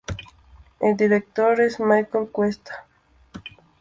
El 0.79 0.97
director 0.97 1.61
es 1.61 1.79
Michael 1.79 2.29
Cuesta. 2.31 2.87